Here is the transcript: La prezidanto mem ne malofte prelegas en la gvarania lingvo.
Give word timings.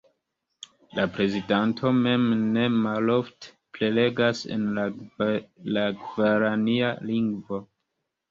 La 0.99 1.03
prezidanto 1.17 1.89
mem 2.05 2.23
ne 2.55 2.63
malofte 2.85 3.51
prelegas 3.77 4.41
en 4.57 4.65
la 5.75 5.85
gvarania 6.01 6.89
lingvo. 7.11 7.61